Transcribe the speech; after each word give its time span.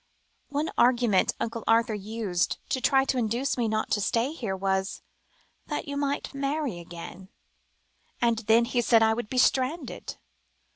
"One 0.49 0.71
argument 0.79 1.35
Uncle 1.39 1.63
Arthur 1.67 1.93
used 1.93 2.57
to 2.69 2.81
try 2.81 3.01
and 3.01 3.13
induce 3.13 3.55
me 3.55 3.67
not 3.67 3.91
to 3.91 4.01
stay 4.01 4.31
here, 4.33 4.57
was, 4.57 5.03
that 5.67 5.87
you 5.87 5.95
might 5.95 6.33
marry 6.33 6.79
again, 6.79 7.29
and 8.19 8.39
then, 8.39 8.65
he 8.65 8.81
said, 8.81 9.03
I 9.03 9.13
should 9.13 9.29
be 9.29 9.37
stranded." 9.37 10.17